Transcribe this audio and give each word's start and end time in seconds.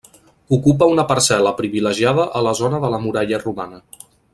Ocupa 0.55 0.87
una 0.93 1.05
parcel·la 1.11 1.53
privilegiada 1.61 2.27
a 2.41 2.45
la 2.49 2.57
zona 2.65 2.83
de 2.87 2.93
la 2.95 3.05
muralla 3.07 3.45
romana. 3.49 3.83